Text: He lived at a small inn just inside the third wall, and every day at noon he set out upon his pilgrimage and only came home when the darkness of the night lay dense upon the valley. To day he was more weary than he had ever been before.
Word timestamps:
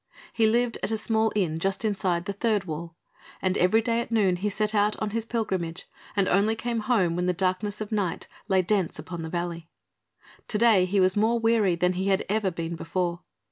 He 0.33 0.47
lived 0.47 0.79
at 0.81 0.89
a 0.89 0.97
small 0.97 1.31
inn 1.35 1.59
just 1.59 1.85
inside 1.85 2.25
the 2.25 2.33
third 2.33 2.63
wall, 2.63 2.95
and 3.39 3.55
every 3.55 3.83
day 3.83 4.01
at 4.01 4.09
noon 4.11 4.37
he 4.37 4.49
set 4.49 4.73
out 4.73 4.95
upon 4.95 5.11
his 5.11 5.25
pilgrimage 5.25 5.87
and 6.15 6.27
only 6.27 6.55
came 6.55 6.79
home 6.79 7.15
when 7.15 7.27
the 7.27 7.33
darkness 7.33 7.81
of 7.81 7.89
the 7.89 7.97
night 7.97 8.27
lay 8.47 8.63
dense 8.63 8.97
upon 8.97 9.21
the 9.21 9.29
valley. 9.29 9.69
To 10.47 10.57
day 10.57 10.85
he 10.85 10.99
was 10.99 11.15
more 11.15 11.37
weary 11.39 11.75
than 11.75 11.93
he 11.93 12.07
had 12.07 12.25
ever 12.29 12.49
been 12.49 12.75
before. 12.75 13.19